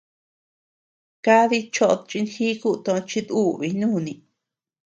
[1.25, 4.13] Kadi choʼod chinjíku tochi dùbii nuni.